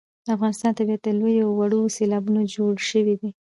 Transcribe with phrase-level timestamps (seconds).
[0.25, 3.29] د افغانستان طبیعت له لویو او وړو سیلابونو جوړ شوی دی.